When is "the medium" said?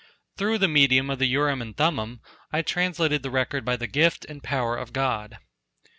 0.57-1.11